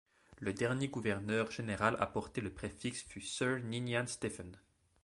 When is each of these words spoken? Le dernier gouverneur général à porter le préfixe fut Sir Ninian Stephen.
Le 0.39 0.51
dernier 0.51 0.87
gouverneur 0.87 1.51
général 1.51 1.95
à 1.99 2.07
porter 2.07 2.41
le 2.41 2.51
préfixe 2.51 3.03
fut 3.03 3.21
Sir 3.21 3.59
Ninian 3.59 4.07
Stephen. 4.07 4.57